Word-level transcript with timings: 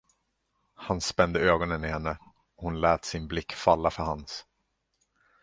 Han 0.75 1.01
spände 1.01 1.39
ögonen 1.39 1.83
i 1.85 1.87
henne, 1.87 2.11
och 2.55 2.63
hon 2.63 2.81
lät 2.81 3.05
sin 3.05 3.27
blick 3.27 3.53
falla 3.53 3.91
för 3.91 4.03
hans. 4.03 4.45